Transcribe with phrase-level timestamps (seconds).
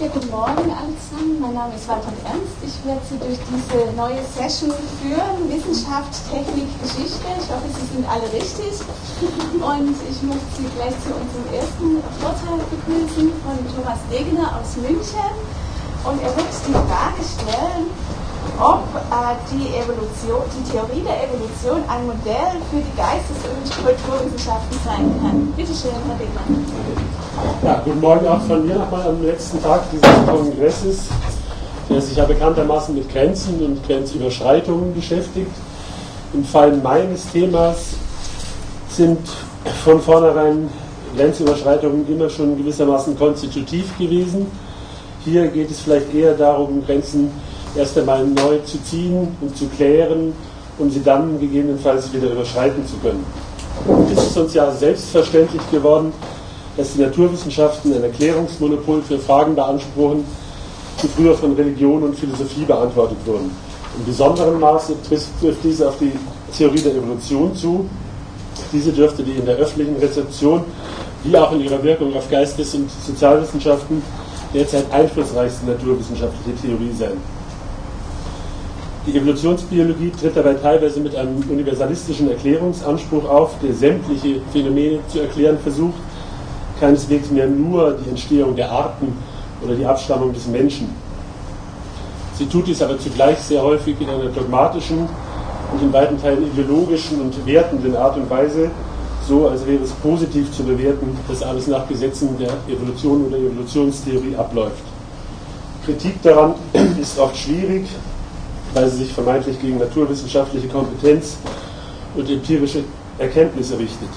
[0.00, 1.38] Ja, guten Morgen alle zusammen.
[1.38, 2.58] Mein Name ist Walter Ernst.
[2.66, 5.46] Ich werde Sie durch diese neue Session führen.
[5.46, 7.22] Wissenschaft, Technik, Geschichte.
[7.38, 8.74] Ich hoffe, Sie sind alle richtig.
[9.54, 15.30] Und ich möchte Sie gleich zu unserem ersten Vortrag begrüßen von Thomas Degener aus München.
[16.02, 17.86] Und er wird die Frage stellen,
[18.58, 24.78] ob äh, die, Evolution, die Theorie der Evolution ein Modell für die Geistes- und Kulturwissenschaften
[24.84, 25.52] sein kann.
[25.56, 26.64] Bitte schön, Herr Wegmann.
[27.62, 31.06] Ja, guten Morgen auch von mir nochmal am letzten Tag dieses Kongresses,
[31.90, 35.50] der sich ja bekanntermaßen mit Grenzen und Grenzüberschreitungen beschäftigt.
[36.32, 37.94] Im Fall meines Themas
[38.88, 39.18] sind
[39.84, 40.68] von vornherein
[41.16, 44.46] Grenzüberschreitungen immer schon gewissermaßen konstitutiv gewesen.
[45.24, 47.30] Hier geht es vielleicht eher darum, Grenzen
[47.76, 50.32] erst einmal neu zu ziehen und zu klären,
[50.78, 53.24] um sie dann gegebenenfalls wieder überschreiten zu können.
[54.12, 56.12] Es ist uns ja selbstverständlich geworden,
[56.76, 60.24] dass die Naturwissenschaften ein Erklärungsmonopol für Fragen beanspruchen,
[61.02, 63.50] die früher von Religion und Philosophie beantwortet wurden.
[63.98, 66.12] In besonderem Maße trifft diese auf die
[66.56, 67.88] Theorie der Evolution zu.
[68.72, 70.64] Diese dürfte die in der öffentlichen Rezeption
[71.24, 74.02] wie auch in ihrer Wirkung auf Geistes- und Sozialwissenschaften
[74.52, 77.33] derzeit einflussreichste naturwissenschaftliche Theorie sein.
[79.06, 85.58] Die Evolutionsbiologie tritt dabei teilweise mit einem universalistischen Erklärungsanspruch auf, der sämtliche Phänomene zu erklären
[85.58, 85.98] versucht,
[86.80, 89.12] keineswegs mehr nur die Entstehung der Arten
[89.62, 90.88] oder die Abstammung des Menschen.
[92.38, 97.20] Sie tut dies aber zugleich sehr häufig in einer dogmatischen und in weiten Teilen ideologischen
[97.20, 98.70] und wertenden Art und Weise,
[99.28, 104.34] so als wäre es positiv zu bewerten, dass alles nach Gesetzen der Evolution oder Evolutionstheorie
[104.34, 104.82] abläuft.
[105.84, 106.54] Kritik daran
[107.00, 107.84] ist oft schwierig,
[108.74, 111.36] weil sie sich vermeintlich gegen naturwissenschaftliche Kompetenz
[112.14, 112.84] und empirische
[113.18, 114.08] Erkenntnisse richtet.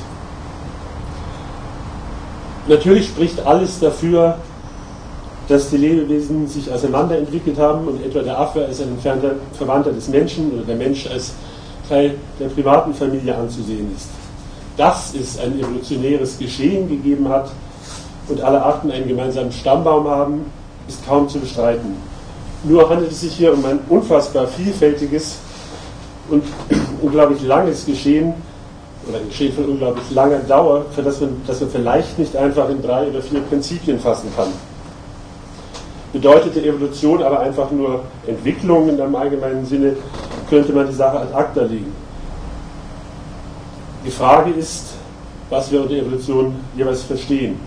[2.68, 4.38] Natürlich spricht alles dafür,
[5.48, 10.10] dass die Lebewesen sich auseinanderentwickelt haben und etwa der Affe als ein entfernter Verwandter des
[10.10, 11.32] Menschen oder der Mensch als
[11.88, 14.10] Teil der Primatenfamilie anzusehen ist.
[14.76, 17.50] Dass es ein evolutionäres Geschehen gegeben hat
[18.28, 20.52] und alle Arten einen gemeinsamen Stammbaum haben,
[20.90, 21.96] ist kaum zu bestreiten.
[22.64, 25.38] Nur handelt es sich hier um ein unfassbar vielfältiges
[26.30, 26.44] und
[27.02, 28.34] unglaublich langes Geschehen,
[29.08, 32.70] oder ein Geschehen von unglaublich langer Dauer, für das man, das man vielleicht nicht einfach
[32.70, 34.50] in drei oder vier Prinzipien fassen kann.
[36.12, 39.96] Bedeutete Evolution aber einfach nur Entwicklung in einem allgemeinen Sinne,
[40.50, 41.94] könnte man die Sache ad acta legen.
[44.06, 44.94] Die Frage ist,
[45.50, 47.60] was wir unter Evolution jeweils verstehen.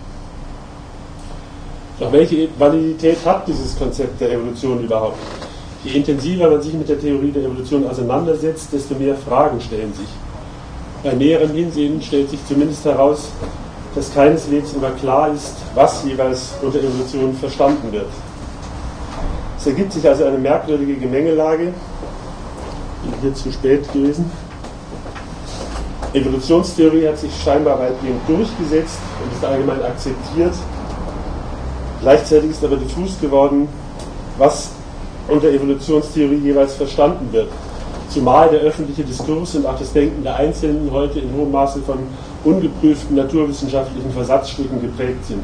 [2.01, 5.19] Doch welche Validität hat dieses Konzept der Evolution überhaupt?
[5.83, 10.07] Je intensiver man sich mit der Theorie der Evolution auseinandersetzt, desto mehr Fragen stellen sich.
[11.03, 13.29] Bei näherem Hinsehen stellt sich zumindest heraus,
[13.93, 18.09] dass keineswegs immer klar ist, was jeweils unter Evolution verstanden wird.
[19.59, 21.71] Es ergibt sich also eine merkwürdige Gemengelage,
[23.05, 24.31] die hier zu spät gewesen.
[26.13, 30.53] Evolutionstheorie hat sich scheinbar weitgehend durchgesetzt und ist allgemein akzeptiert.
[32.01, 33.67] Gleichzeitig ist aber diffus geworden,
[34.37, 34.71] was
[35.27, 37.49] unter Evolutionstheorie jeweils verstanden wird
[38.11, 41.99] zumal der öffentliche Diskurs und auch das Denken der Einzelnen heute in hohem Maße von
[42.43, 45.43] ungeprüften naturwissenschaftlichen Versatzstücken geprägt sind.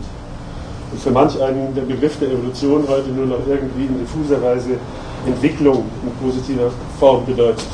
[0.91, 4.71] Und für manch einen der Begriff der Evolution heute nur noch irgendwie in diffuser Weise
[5.25, 7.65] Entwicklung in positiver Form bedeutet.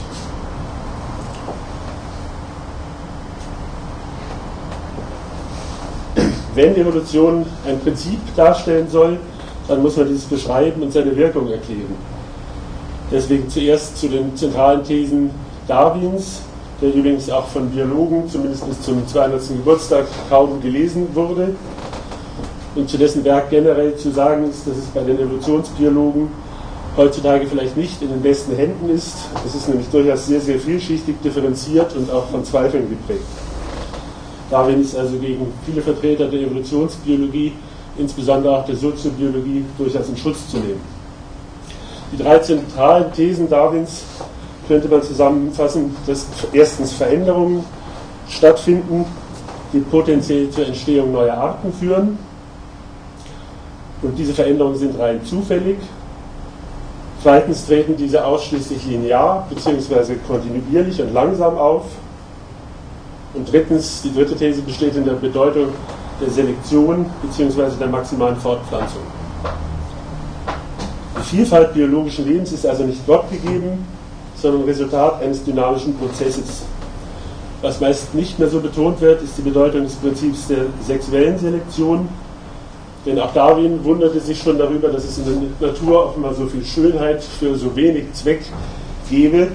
[6.56, 9.18] Wenn Evolution ein Prinzip darstellen soll,
[9.68, 11.96] dann muss man dieses beschreiben und seine Wirkung erklären.
[13.12, 15.32] Deswegen zuerst zu den zentralen Thesen
[15.68, 16.42] Darwins,
[16.82, 19.48] der übrigens auch von Biologen, zumindest bis zum 200.
[19.48, 21.56] Geburtstag, kaum gelesen wurde.
[22.76, 26.28] Und zu dessen Werk generell zu sagen ist, dass es bei den Evolutionsbiologen
[26.98, 29.16] heutzutage vielleicht nicht in den besten Händen ist.
[29.46, 33.26] Es ist nämlich durchaus sehr, sehr vielschichtig differenziert und auch von Zweifeln geprägt.
[34.50, 37.54] Darwin ist also gegen viele Vertreter der Evolutionsbiologie,
[37.98, 40.82] insbesondere auch der Soziobiologie, durchaus in Schutz zu nehmen.
[42.12, 44.04] Die drei zentralen Thesen Darwins
[44.68, 47.64] könnte man zusammenfassen, dass erstens Veränderungen
[48.30, 49.06] stattfinden,
[49.72, 52.18] die potenziell zur Entstehung neuer Arten führen.
[54.02, 55.78] Und diese Veränderungen sind rein zufällig.
[57.22, 60.16] Zweitens treten diese ausschließlich linear bzw.
[60.28, 61.86] kontinuierlich und langsam auf.
[63.34, 65.70] Und drittens, die dritte These besteht in der Bedeutung
[66.22, 67.78] der Selektion bzw.
[67.80, 69.02] der maximalen Fortpflanzung.
[71.18, 73.86] Die Vielfalt biologischen Lebens ist also nicht Gott gegeben,
[74.36, 76.64] sondern Resultat eines dynamischen Prozesses.
[77.62, 82.10] Was meist nicht mehr so betont wird, ist die Bedeutung des Prinzips der sexuellen Selektion.
[83.06, 85.26] Denn auch Darwin wunderte sich schon darüber, dass es in
[85.60, 88.42] der Natur offenbar so viel Schönheit für so wenig Zweck
[89.10, 89.48] gebe.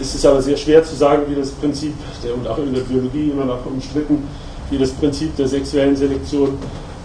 [0.00, 2.80] Es ist aber sehr schwer zu sagen, wie das Prinzip, der, und auch in der
[2.82, 4.26] Biologie immer noch umstritten,
[4.70, 6.58] wie das Prinzip der sexuellen Selektion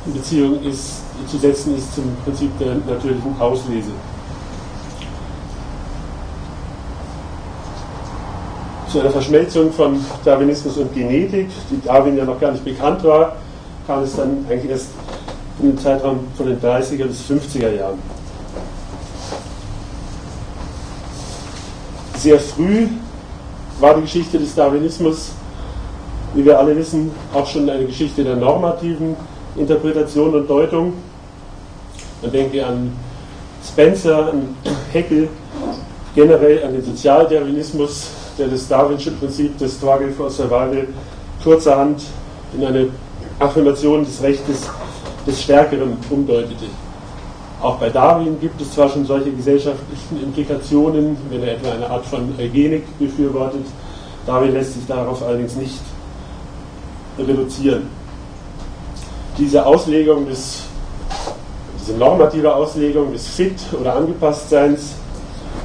[0.05, 3.91] in Beziehung ist, zu setzen ist zum Prinzip der natürlichen Auslese.
[8.91, 13.35] Zu einer Verschmelzung von Darwinismus und Genetik, die Darwin ja noch gar nicht bekannt war,
[13.85, 14.87] kam es dann eigentlich erst
[15.61, 17.99] im Zeitraum von den 30er bis 50er Jahren.
[22.19, 22.87] Sehr früh
[23.79, 25.31] war die Geschichte des Darwinismus,
[26.33, 29.15] wie wir alle wissen, auch schon eine Geschichte der normativen
[29.55, 30.95] Interpretation und Deutung.
[32.21, 32.91] Man denke an
[33.65, 34.53] Spencer, an
[34.91, 35.29] Heckel,
[36.13, 40.89] generell an den Sozialdarwinismus, der das Darwinsche Prinzip des Struggle for Survival
[41.41, 42.01] kurzerhand
[42.53, 42.87] in eine
[43.39, 44.69] Affirmation des Rechtes
[45.25, 46.65] des Stärkeren umdeutete.
[47.61, 52.05] Auch bei Darwin gibt es zwar schon solche gesellschaftlichen Implikationen, wenn er etwa eine Art
[52.05, 53.65] von Eugenik befürwortet,
[54.25, 55.79] Darwin lässt sich darauf allerdings nicht
[57.17, 57.87] reduzieren.
[59.37, 60.63] Diese Auslegung des,
[61.79, 64.93] diese normative Auslegung des Fit- oder Angepasstseins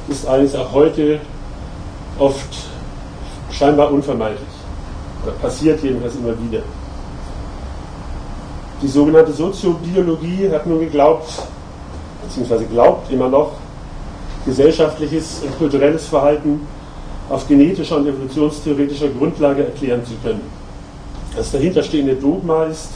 [0.09, 1.19] ist allerdings auch heute
[2.19, 2.57] oft
[3.51, 4.41] scheinbar unvermeidlich.
[5.23, 6.61] Oder passiert jedenfalls immer wieder.
[8.81, 11.29] Die sogenannte Soziobiologie hat nun geglaubt,
[12.25, 13.53] beziehungsweise glaubt immer noch,
[14.45, 16.61] gesellschaftliches und kulturelles Verhalten
[17.29, 20.41] auf genetischer und evolutionstheoretischer Grundlage erklären zu können.
[21.35, 22.89] Das dahinterstehende Dogma ist,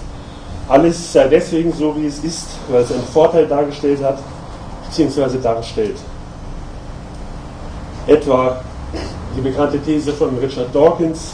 [0.68, 4.20] alles sei deswegen so, wie es ist, weil es einen Vorteil dargestellt hat,
[4.88, 5.98] beziehungsweise darstellt.
[8.06, 8.62] Etwa
[9.36, 11.34] die bekannte These von Richard Dawkins,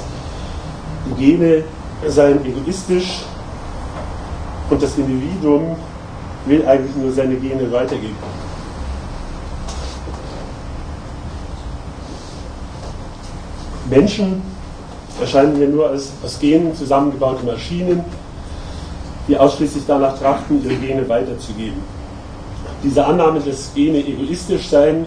[1.05, 1.63] die Gene
[2.07, 3.23] seien egoistisch
[4.69, 5.75] und das Individuum
[6.45, 8.15] will eigentlich nur seine Gene weitergeben.
[13.89, 14.41] Menschen
[15.19, 18.03] erscheinen hier nur als aus Genen zusammengebaute Maschinen,
[19.27, 21.81] die ausschließlich danach trachten, ihre Gene weiterzugeben.
[22.83, 25.05] Diese Annahme, dass Gene egoistisch seien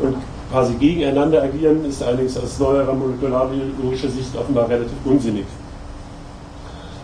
[0.00, 0.16] und
[0.50, 5.46] quasi gegeneinander agieren, ist allerdings aus neuerer molekularbiologischer Sicht offenbar relativ unsinnig.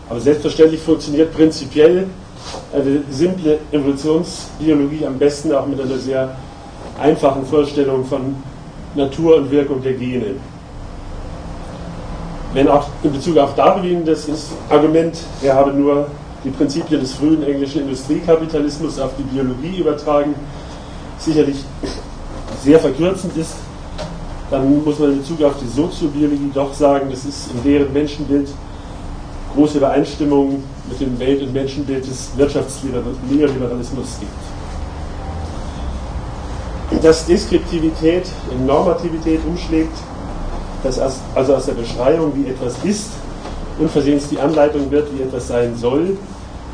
[0.08, 2.06] Aber selbstverständlich funktioniert prinzipiell
[2.72, 6.36] eine simple Evolutionsbiologie am besten auch mit einer sehr
[7.00, 8.36] einfachen Vorstellung von
[8.94, 10.34] Natur und Wirkung der Gene.
[12.54, 14.28] Wenn auch in Bezug auf Darwin das
[14.68, 16.08] Argument, er habe nur
[16.44, 20.34] die Prinzipien des frühen englischen Industriekapitalismus auf die Biologie übertragen,
[21.18, 21.64] sicherlich
[22.62, 23.54] sehr verkürzend ist,
[24.50, 28.48] dann muss man in Bezug auf die Soziobiologie doch sagen, das ist in deren Menschenbild
[29.54, 34.32] große Übereinstimmung mit dem Welt- und Menschenbild des Wirtschaftsneoliberalismus gibt.
[37.02, 39.96] Dass Deskriptivität in Normativität umschlägt,
[40.82, 43.10] dass also aus der Beschreibung, wie etwas ist,
[43.78, 46.16] unversehens die Anleitung wird, wie etwas sein soll,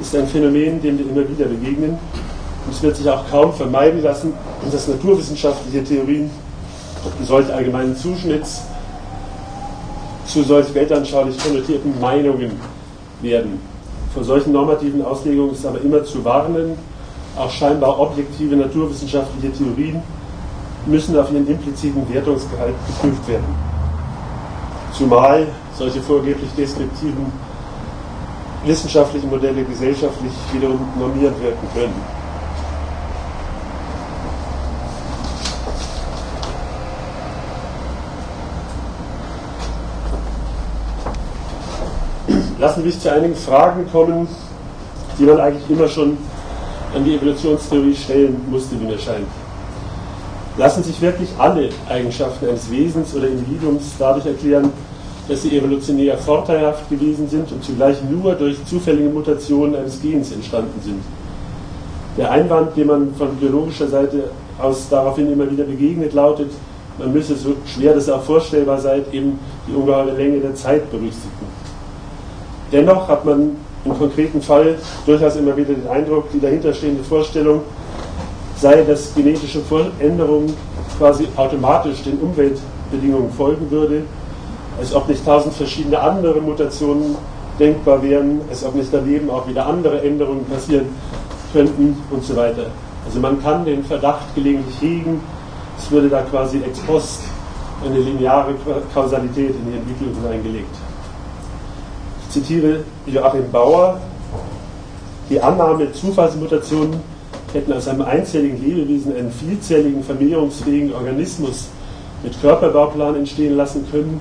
[0.01, 1.91] ist ein Phänomen, dem wir immer wieder begegnen.
[1.91, 4.35] Und es wird sich auch kaum vermeiden lassen,
[4.71, 6.31] dass naturwissenschaftliche Theorien
[7.25, 8.63] solch allgemeinen Zuschnitts
[10.29, 12.53] zu solch weltanschaulich konnotierten Meinungen
[13.23, 13.61] werden.
[14.15, 16.77] Vor solchen normativen Auslegungen ist aber immer zu warnen,
[17.37, 20.03] auch scheinbar objektive naturwissenschaftliche Theorien
[20.87, 23.55] müssen auf ihren impliziten Wertungsgehalt geprüft werden.
[24.93, 27.33] Zumal solche vorgeblich deskriptiven
[28.65, 32.18] wissenschaftlichen Modelle gesellschaftlich wiederum normiert wirken können.
[42.59, 44.29] Lassen mich zu einigen Fragen kommen,
[45.19, 46.17] die man eigentlich immer schon
[46.95, 49.27] an die Evolutionstheorie stellen musste, wie mir scheint.
[50.57, 54.73] Lassen sich wirklich alle Eigenschaften eines Wesens oder Individuums dadurch erklären,
[55.29, 60.81] dass sie evolutionär vorteilhaft gewesen sind und zugleich nur durch zufällige Mutationen eines Gens entstanden
[60.83, 61.03] sind.
[62.17, 66.51] Der Einwand, den man von biologischer Seite aus daraufhin immer wieder begegnet, lautet,
[66.99, 69.39] man müsse so schwer das auch vorstellbar sei, eben
[69.69, 71.58] die ungeheure Länge der Zeit berücksichtigen.
[72.73, 77.63] Dennoch hat man im konkreten Fall durchaus immer wieder den Eindruck, die dahinterstehende Vorstellung
[78.57, 80.55] sei, dass genetische Veränderungen
[80.99, 84.03] quasi automatisch den Umweltbedingungen folgen würde,
[84.79, 87.17] als ob nicht tausend verschiedene andere Mutationen
[87.59, 90.87] denkbar wären, als ob nicht daneben auch wieder andere Änderungen passieren
[91.53, 92.67] könnten und so weiter.
[93.07, 95.21] Also man kann den Verdacht gelegentlich hegen,
[95.79, 97.23] es würde da quasi ex post
[97.85, 98.55] eine lineare
[98.93, 100.75] Kausalität in die Entwicklung hineingelegt.
[102.31, 104.01] Zitiere Joachim Bauer,
[105.31, 107.01] Die Annahme, Zufallsmutationen
[107.53, 111.69] hätten aus einem einzelligen Lebewesen einen vielzelligen, vermehrungsfähigen Organismus
[112.23, 114.21] mit Körperbauplan entstehen lassen können,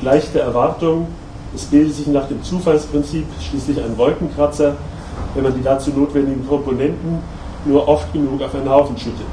[0.00, 1.08] gleicht der Erwartung,
[1.54, 4.76] es bildet sich nach dem Zufallsprinzip schließlich ein Wolkenkratzer,
[5.34, 7.18] wenn man die dazu notwendigen Komponenten
[7.64, 9.26] nur oft genug auf einen Haufen schüttet.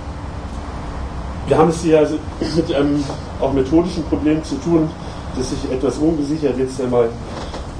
[1.47, 2.15] Wir haben es hier also
[2.55, 3.03] mit einem
[3.39, 4.89] auch methodischen Problem zu tun,
[5.37, 7.09] das sich etwas ungesichert jetzt einmal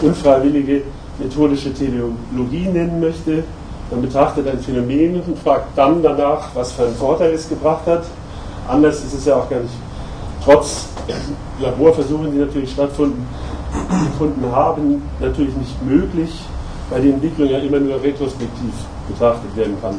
[0.02, 0.84] unfreiwillige
[1.20, 3.44] methodische Teleologie nennen möchte.
[3.92, 8.04] Man betrachtet ein Phänomen und fragt dann danach, was für einen Vorteil es gebracht hat.
[8.68, 9.74] Anders ist es ja auch gar nicht,
[10.44, 10.88] trotz
[11.60, 13.26] Laborversuchen, die natürlich stattgefunden
[14.52, 16.32] haben, natürlich nicht möglich,
[16.90, 18.74] weil die Entwicklung ja immer nur retrospektiv
[19.08, 19.96] betrachtet werden kann.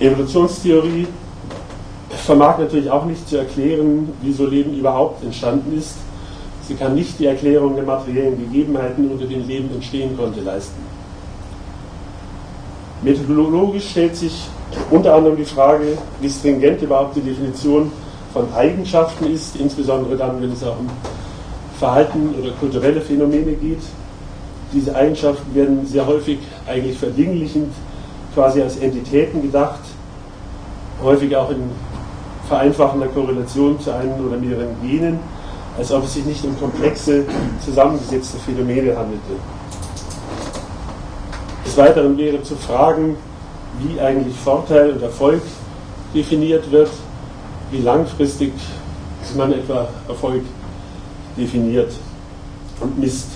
[0.00, 1.06] Evolutionstheorie
[2.20, 5.94] vermag natürlich auch nicht zu erklären, wieso Leben überhaupt entstanden ist.
[6.66, 10.80] Sie kann nicht die Erklärung der materiellen Gegebenheiten, unter denen Leben entstehen konnte, leisten.
[13.02, 14.48] Methodologisch stellt sich
[14.90, 17.90] unter anderem die Frage, wie stringent überhaupt die Definition
[18.32, 20.88] von Eigenschaften ist, insbesondere dann, wenn es auch um
[21.78, 23.82] Verhalten oder kulturelle Phänomene geht.
[24.72, 27.72] Diese Eigenschaften werden sehr häufig eigentlich verdinglichend
[28.34, 29.80] quasi als Entitäten gedacht,
[31.02, 31.70] häufig auch in
[32.50, 35.20] vereinfachender Korrelation zu einem oder mehreren Genen,
[35.78, 37.24] als ob es sich nicht um komplexe,
[37.64, 39.36] zusammengesetzte Phänomene handelte.
[41.64, 43.16] Des Weiteren wäre zu fragen,
[43.78, 45.40] wie eigentlich Vorteil und Erfolg
[46.12, 46.90] definiert wird,
[47.70, 48.52] wie langfristig
[49.36, 50.42] man etwa Erfolg
[51.36, 51.92] definiert
[52.80, 53.28] und misst.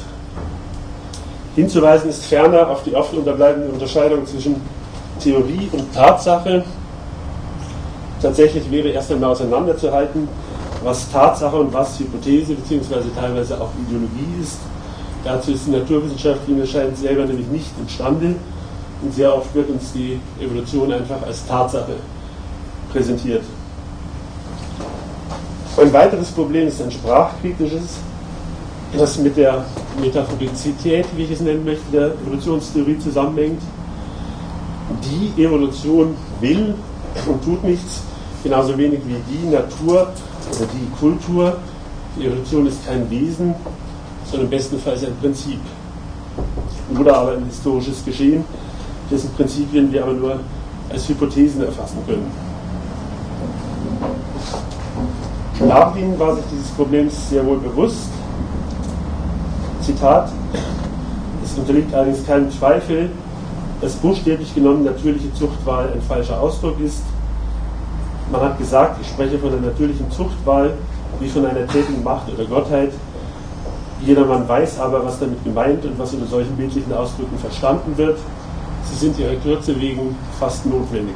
[1.55, 4.57] Hinzuweisen ist ferner auf die oft unterbleibende Unterscheidung zwischen
[5.21, 6.65] Theorie und Tatsache.
[8.25, 10.27] Tatsächlich wäre erst einmal auseinanderzuhalten,
[10.83, 13.03] was Tatsache und was Hypothese bzw.
[13.15, 14.61] teilweise auch Ideologie ist.
[15.23, 18.35] Dazu ist die Naturwissenschaft, wie mir scheint, selber nämlich nicht imstande.
[19.03, 21.97] Und sehr oft wird uns die Evolution einfach als Tatsache
[22.91, 23.43] präsentiert.
[25.77, 27.99] Ein weiteres Problem ist ein sprachkritisches,
[28.97, 29.67] das mit der
[30.01, 33.61] Metaphorizität, wie ich es nennen möchte, der Evolutionstheorie zusammenhängt.
[35.03, 36.75] Die Evolution will
[37.27, 38.01] und tut nichts,
[38.45, 40.09] genauso wenig wie die Natur
[40.53, 41.57] oder die Kultur.
[42.17, 43.55] Die Evolution ist kein Wesen,
[44.31, 45.59] sondern bestenfalls ein Prinzip.
[46.97, 48.45] Oder aber ein historisches Geschehen,
[49.11, 50.41] dessen Prinzipien wir aber nur
[50.91, 52.31] als Hypothesen erfassen können.
[55.67, 58.09] Darwin war sich dieses Problems sehr wohl bewusst.
[59.81, 60.31] Zitat,
[61.43, 63.11] es unterliegt allerdings keinem Zweifel,
[63.81, 67.03] dass buchstäblich genommen natürliche Zuchtwahl ein falscher Ausdruck ist.
[68.35, 70.73] Man hat gesagt, ich spreche von der natürlichen Zuchtwahl
[71.21, 72.91] wie von einer tätigen Macht oder Gottheit.
[74.05, 78.19] Jedermann weiß aber, was damit gemeint und was unter solchen bildlichen Ausdrücken verstanden wird.
[78.91, 81.15] Sie sind ihrer Kürze wegen fast notwendig.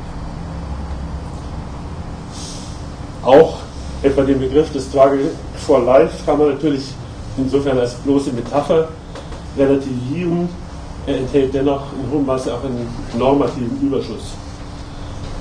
[3.24, 3.56] Auch
[4.04, 6.84] etwa den Begriff des Struggle for Life kann man natürlich
[7.36, 8.90] insofern als bloße Metapher
[9.56, 10.48] relativieren.
[11.04, 12.86] Er enthält dennoch in hohem Maße auch einen
[13.18, 14.34] normativen Überschuss.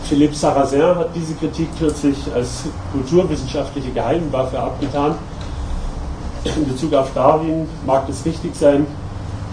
[0.08, 5.16] Philippe Sarrazin hat diese Kritik kürzlich als kulturwissenschaftliche Geheimwaffe abgetan.
[6.46, 8.88] In Bezug auf Darwin mag das richtig sein.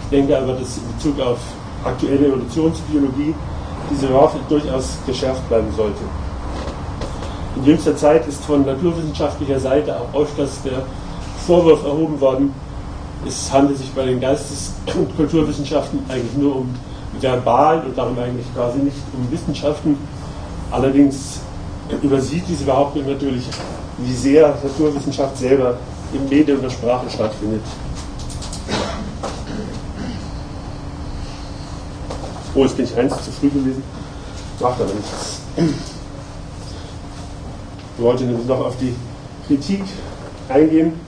[0.03, 1.39] Ich denke aber, dass in Bezug auf
[1.83, 3.35] aktuelle Evolutionsbiologie
[3.91, 6.01] diese Waffe durchaus geschärft bleiben sollte.
[7.57, 10.83] In jüngster Zeit ist von naturwissenschaftlicher Seite auch öfters der
[11.45, 12.53] Vorwurf erhoben worden,
[13.27, 16.75] es handelt sich bei den Geistes- und Kulturwissenschaften eigentlich nur um
[17.19, 19.97] verbal und darum eigentlich quasi nicht um Wissenschaften.
[20.75, 21.39] Allerdings
[22.01, 23.47] übersieht diese Behauptung natürlich,
[23.97, 25.77] wie sehr Naturwissenschaft selber
[26.11, 27.61] im Medium der Sprache stattfindet.
[32.53, 33.83] Oh, jetzt bin ich eins zu früh gewesen.
[34.59, 35.39] Macht aber nichts.
[37.97, 38.93] Ich wollte nämlich noch auf die
[39.47, 39.83] Kritik
[40.49, 40.99] eingehen,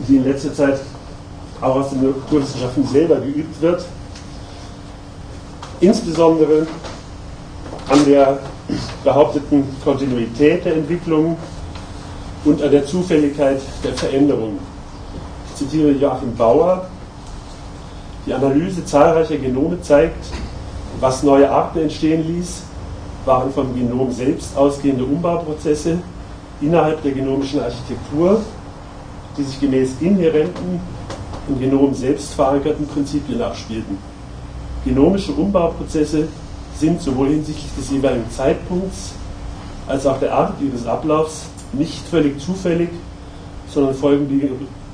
[0.00, 0.80] die in letzter Zeit
[1.58, 3.86] auch aus den Naturwissenschaften selber geübt wird.
[5.80, 6.66] Insbesondere
[7.88, 8.38] an der
[9.04, 11.36] behaupteten Kontinuität der Entwicklung
[12.44, 14.58] und an der Zufälligkeit der Veränderung.
[15.48, 16.86] Ich zitiere Joachim Bauer,
[18.24, 20.26] die Analyse zahlreicher Genome zeigt,
[20.98, 22.62] was neue Arten entstehen ließ,
[23.26, 25.98] waren vom Genom selbst ausgehende Umbauprozesse
[26.60, 28.40] innerhalb der genomischen Architektur,
[29.36, 30.80] die sich gemäß inhärenten
[31.48, 34.15] im Genom selbst verankerten Prinzipien abspielten.
[34.86, 36.28] Genomische Umbauprozesse
[36.78, 39.14] sind sowohl hinsichtlich des jeweiligen Zeitpunkts
[39.88, 42.90] als auch der Art ihres Ablaufs nicht völlig zufällig,
[43.68, 44.28] sondern folgen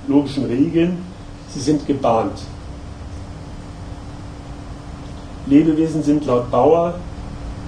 [0.07, 1.05] biologischen Regeln.
[1.51, 2.41] Sie sind gebahnt.
[5.47, 6.95] Lebewesen sind laut Bauer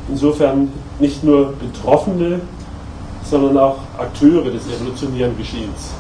[0.09, 2.40] insofern nicht nur Betroffene,
[3.23, 5.93] sondern auch Akteure des evolutionären Geschehens.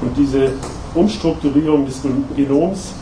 [0.00, 0.52] Und diese
[0.94, 2.00] Umstrukturierung des
[2.36, 2.92] Genoms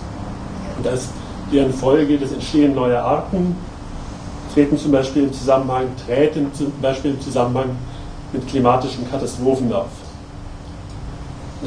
[0.78, 1.08] und als
[1.52, 3.56] deren Folge das Entstehen neuer Arten
[4.54, 7.70] treten zum Beispiel im Zusammenhang, treten zum Beispiel im Zusammenhang
[8.32, 9.88] mit klimatischen Katastrophen auf.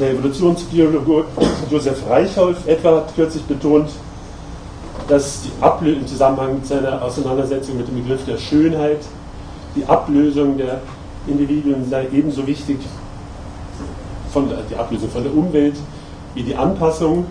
[0.00, 1.24] Der Evolutionsbiologe
[1.70, 3.90] Josef Reichholf etwa hat kürzlich betont,
[5.08, 9.00] dass die Ablösung im Zusammenhang mit seiner Auseinandersetzung mit dem Begriff der Schönheit,
[9.74, 10.80] die Ablösung der
[11.26, 12.78] Individuen sei ebenso wichtig,
[14.32, 15.76] von die Ablösung von der Umwelt
[16.34, 17.26] wie die Anpassung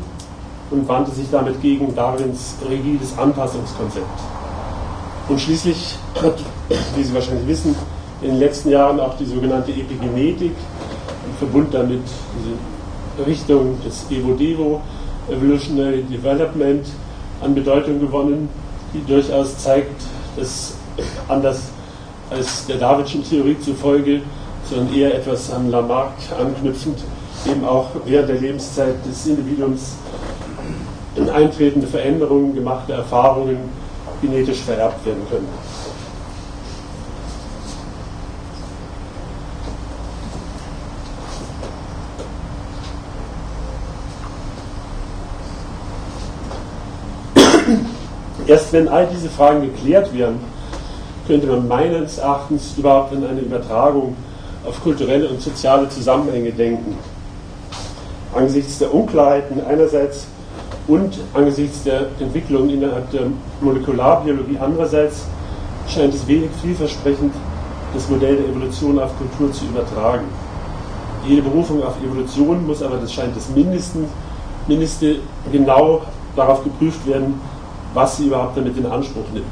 [0.72, 4.06] und wandte sich damit gegen Darwins rigides Anpassungskonzept.
[5.30, 6.40] Und schließlich hat,
[6.96, 7.76] wie Sie wahrscheinlich wissen,
[8.22, 10.54] in den letzten Jahren auch die sogenannte Epigenetik
[11.26, 12.02] im Verbund damit
[12.40, 14.82] diese Richtung des Evo-Devo,
[15.30, 16.86] Evolutionary Development,
[17.42, 18.50] an Bedeutung gewonnen,
[18.94, 20.02] die durchaus zeigt,
[20.36, 20.76] dass
[21.28, 21.70] anders
[22.30, 24.22] als der Darwinschen Theorie zufolge,
[24.70, 26.98] sondern eher etwas an Lamarck anknüpfend,
[27.50, 29.96] eben auch während der Lebenszeit des Individuums
[31.30, 33.58] eintretende Veränderungen, gemachte Erfahrungen
[34.22, 35.48] genetisch vererbt werden können.
[48.48, 50.40] Erst wenn all diese Fragen geklärt werden,
[51.28, 54.16] könnte man meines Erachtens überhaupt an eine Übertragung
[54.66, 56.98] auf kulturelle und soziale Zusammenhänge denken.
[58.34, 60.28] Angesichts der Unklarheiten einerseits
[60.88, 63.24] und angesichts der Entwicklung innerhalb der
[63.62, 65.26] Molekularbiologie andererseits
[65.88, 67.34] scheint es wenig vielversprechend,
[67.94, 70.26] das Modell der Evolution auf Kultur zu übertragen.
[71.26, 74.06] Jede Berufung auf Evolution muss aber, das scheint das Mindesten,
[74.68, 75.18] Mindeste,
[75.52, 76.02] genau
[76.36, 77.40] darauf geprüft werden,
[77.94, 79.46] was sie überhaupt damit in Anspruch nimmt.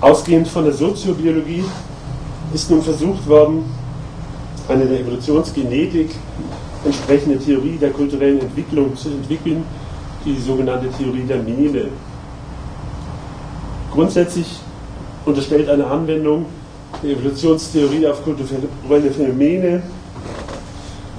[0.00, 1.64] Ausgehend von der Soziobiologie
[2.54, 3.64] ist nun versucht worden,
[4.68, 6.10] eine der Evolutionsgenetik
[6.84, 9.64] entsprechende Theorie der kulturellen Entwicklung zu entwickeln,
[10.24, 11.88] die sogenannte Theorie der Meme.
[13.92, 14.60] Grundsätzlich
[15.24, 16.46] unterstellt eine Anwendung
[17.02, 19.82] der Evolutionstheorie auf kulturelle Phänomene,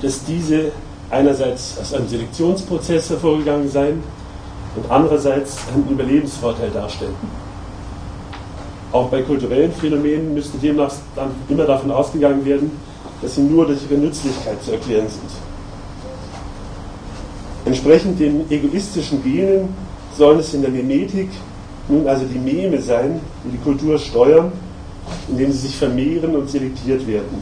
[0.01, 0.71] dass diese
[1.09, 4.03] einerseits aus einem Selektionsprozess hervorgegangen seien
[4.75, 7.27] und andererseits einen Überlebensvorteil darstellten.
[8.91, 12.71] Auch bei kulturellen Phänomenen müsste demnach dann immer davon ausgegangen werden,
[13.21, 15.42] dass sie nur durch ihre Nützlichkeit zu erklären sind.
[17.65, 19.69] Entsprechend den egoistischen Genen
[20.17, 21.29] sollen es in der Genetik
[21.87, 24.51] nun also die Meme sein, die die Kultur steuern,
[25.29, 27.41] indem sie sich vermehren und selektiert werden.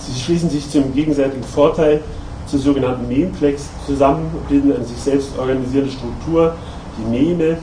[0.00, 2.00] Sie schließen sich zum gegenseitigen Vorteil
[2.46, 6.54] zur sogenannten Memplex zusammen, bilden eine sich selbst organisierende Struktur,
[6.98, 7.58] die Meme,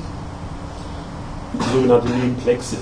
[1.54, 2.78] die sogenannte Memplexe.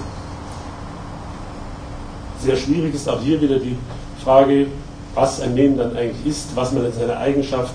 [2.42, 3.78] Sehr schwierig ist auch hier wieder die
[4.22, 4.68] Frage,
[5.16, 7.74] was ein Mem dann eigentlich ist, was man in seiner Eigenschaft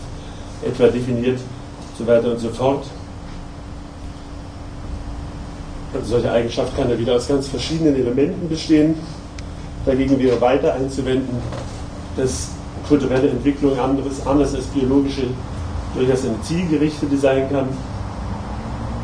[0.64, 1.38] etwa definiert,
[1.98, 2.86] so weiter und so fort.
[5.94, 8.94] Eine solche Eigenschaft kann ja wieder aus ganz verschiedenen Elementen bestehen.
[9.86, 11.38] Dagegen wäre weiter einzuwenden,
[12.16, 12.50] dass
[12.86, 15.22] kulturelle Entwicklung anderes, anders als biologische
[15.94, 17.68] durchaus eine zielgerichtete sein kann,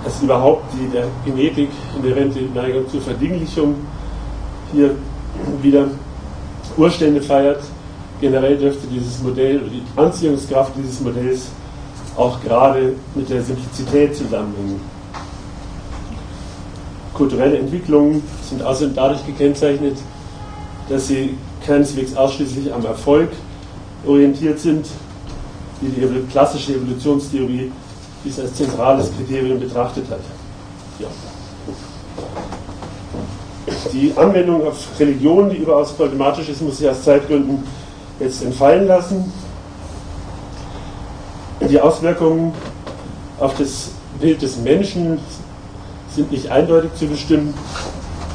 [0.05, 3.77] dass überhaupt die der Genetik inhärente Neigung zur Verdinglichung
[4.73, 4.95] hier
[5.63, 5.87] wieder
[6.77, 7.63] Urstände feiert.
[8.25, 11.49] Generell dürfte dieses Modell die Anziehungskraft dieses Modells
[12.17, 14.81] auch gerade mit der Simplizität zusammenhängen.
[17.13, 19.99] Kulturelle Entwicklungen sind außerdem dadurch gekennzeichnet,
[20.89, 23.29] dass sie keineswegs ausschließlich am Erfolg
[24.07, 24.87] orientiert sind,
[25.83, 27.71] wie die klassische Evolutionstheorie
[28.25, 30.21] dies als zentrales Kriterium betrachtet hat.
[30.99, 31.09] Ja.
[33.93, 37.84] Die Anwendung auf Religion, die überaus problematisch ist, muss ich aus Zeitgründen
[38.21, 39.33] jetzt entfallen lassen.
[41.61, 42.53] Die Auswirkungen
[43.41, 45.19] auf das Bild des Menschen
[46.15, 47.55] sind nicht eindeutig zu bestimmen.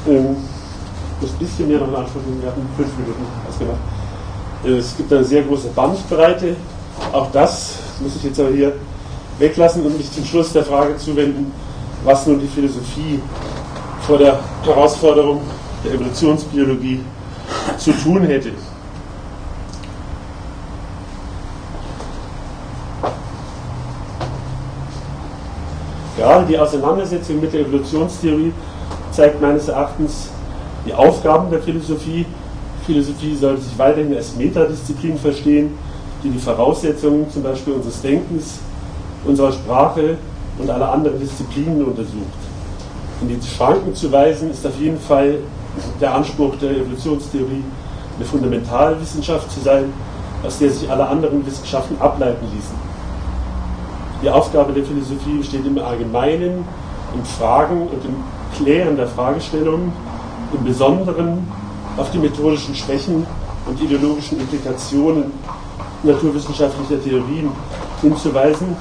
[0.08, 0.38] Ähm,
[1.22, 3.80] ein bisschen mehr noch antworten, wir hatten fünf Minuten ausgemacht.
[4.66, 6.56] Es gibt eine sehr große Bandbreite.
[7.12, 8.74] Auch das muss ich jetzt aber hier
[9.38, 11.52] weglassen und mich zum Schluss der Frage zuwenden,
[12.04, 13.20] was nun die Philosophie
[14.06, 15.42] vor der Herausforderung
[15.84, 17.02] der Evolutionsbiologie
[17.78, 18.52] zu tun hätte.
[26.30, 28.54] Gerade die Auseinandersetzung mit der Evolutionstheorie
[29.10, 30.30] zeigt meines Erachtens
[30.86, 32.24] Die Aufgaben der Philosophie.
[32.86, 35.72] Philosophie sollte sich weiterhin als Metadisziplin verstehen,
[36.24, 38.60] die die Voraussetzungen zum Beispiel unseres Denkens,
[39.26, 40.20] unserer Sprache
[40.60, 42.40] und aller anderen Disziplinen untersucht.
[43.24, 45.40] In die Schranken zu weisen ist auf jeden Fall
[46.00, 47.64] der Anspruch der Evolutionstheorie,
[48.18, 49.86] eine Fundamentalwissenschaft zu sein,
[50.46, 52.89] aus der sich alle anderen Wissenschaften ableiten ließen.
[54.22, 56.66] Die Aufgabe der Philosophie besteht im Allgemeinen,
[57.16, 58.16] im Fragen und im
[58.58, 59.94] Klären der Fragestellungen,
[60.54, 61.48] im Besonderen
[61.96, 63.26] auf die methodischen Schwächen
[63.66, 65.32] und ideologischen Implikationen
[66.04, 67.52] naturwissenschaftlicher Theorien
[68.02, 68.76] hinzuweisen,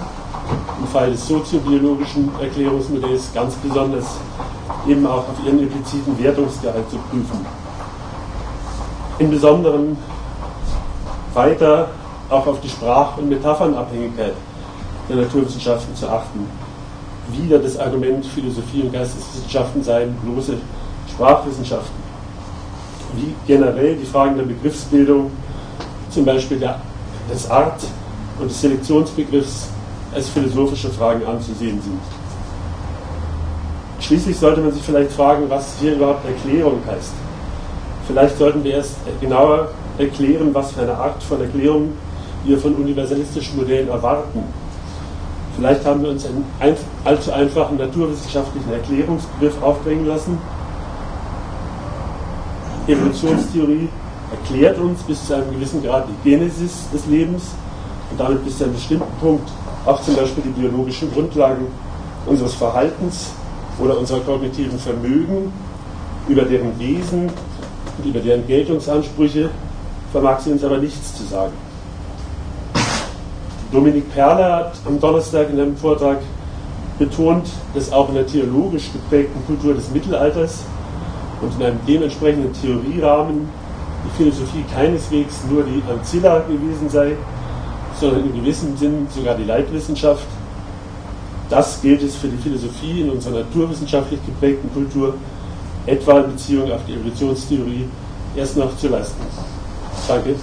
[0.80, 4.16] im Fall des soziobiologischen Erklärungsmodells ganz besonders
[4.88, 7.46] eben auch auf ihren impliziten Wertungsgehalt zu prüfen.
[9.20, 9.96] Im Besonderen
[11.34, 11.90] weiter
[12.28, 14.34] auch auf die Sprach- und Metaphernabhängigkeit
[15.08, 16.46] der Naturwissenschaften zu achten.
[17.32, 20.54] Wieder das Argument, Philosophie und Geisteswissenschaften seien bloße
[21.10, 21.96] Sprachwissenschaften.
[23.16, 25.30] Wie generell die Fragen der Begriffsbildung,
[26.10, 26.80] zum Beispiel der,
[27.30, 27.84] des Art-
[28.38, 29.68] und des Selektionsbegriffs
[30.14, 32.00] als philosophische Fragen anzusehen sind.
[34.00, 37.12] Schließlich sollte man sich vielleicht fragen, was hier überhaupt Erklärung heißt.
[38.06, 39.68] Vielleicht sollten wir erst genauer
[39.98, 41.92] erklären, was für eine Art von Erklärung
[42.44, 44.44] wir von universalistischen Modellen erwarten.
[45.58, 46.44] Vielleicht haben wir uns einen
[47.04, 50.38] allzu einfachen naturwissenschaftlichen Erklärungsbegriff aufbringen lassen.
[52.86, 53.88] Evolutionstheorie
[54.30, 57.42] erklärt uns bis zu einem gewissen Grad die Genesis des Lebens
[58.08, 59.50] und damit bis zu einem bestimmten Punkt
[59.84, 61.66] auch zum Beispiel die biologischen Grundlagen
[62.24, 63.32] unseres Verhaltens
[63.80, 65.52] oder unserer kognitiven Vermögen,
[66.28, 67.30] über deren Wesen
[67.98, 69.50] und über deren Geltungsansprüche
[70.12, 71.52] vermag sie uns aber nichts zu sagen.
[73.72, 76.18] Dominik Perler hat am Donnerstag in einem Vortrag
[76.98, 80.64] betont, dass auch in der theologisch geprägten Kultur des Mittelalters
[81.42, 83.48] und in einem dementsprechenden Theorierahmen
[84.04, 87.12] die Philosophie keineswegs nur die Ancilla gewesen sei,
[88.00, 90.26] sondern in gewissem Sinn sogar die Leitwissenschaft.
[91.50, 95.14] Das gilt es für die Philosophie in unserer naturwissenschaftlich geprägten Kultur,
[95.86, 97.88] etwa in Beziehung auf die Evolutionstheorie,
[98.36, 99.22] erst noch zu leisten.
[100.06, 100.36] Danke.